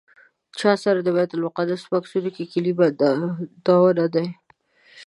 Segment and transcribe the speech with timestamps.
[0.59, 4.27] چا سره د بیت المقدس په عکسونو کیلي بندونه دي.